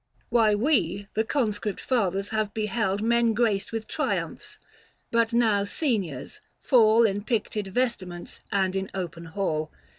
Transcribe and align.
425 0.31 0.63
Why 0.63 0.65
we, 0.67 1.07
the 1.13 1.23
Conscript 1.23 1.79
Fathers, 1.79 2.29
have 2.29 2.55
beheld 2.55 3.03
Men 3.03 3.35
graced 3.35 3.71
with 3.71 3.85
triumphs, 3.85 4.57
but 5.11 5.31
now 5.31 5.63
seniors, 5.63 6.41
fall 6.59 7.05
In 7.05 7.23
picted 7.23 7.67
vestments 7.67 8.39
and 8.51 8.75
in 8.75 8.89
open 8.95 9.25
hall. 9.25 9.69